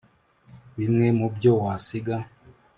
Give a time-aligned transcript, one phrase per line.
[0.77, 2.15] Bimwe mu byo wasiga